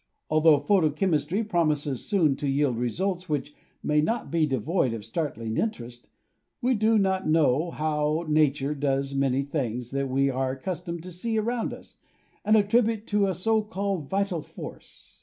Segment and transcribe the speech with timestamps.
[0.31, 3.53] Altho photo chemistry promises soon to yield results which
[3.83, 6.09] may not be devoid of startling interest,
[6.59, 11.37] we do not know how nature does many things that we are accustomed to see
[11.37, 11.97] around us
[12.43, 15.19] and attribute to a so called vital force.